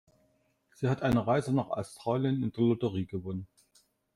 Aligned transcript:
Sie 0.73 0.89
hat 0.89 1.03
eine 1.03 1.27
Reise 1.27 1.53
nach 1.53 1.69
Australien 1.69 2.41
in 2.41 2.51
der 2.51 2.63
Lotterie 2.63 3.05
gewonnen. 3.05 3.47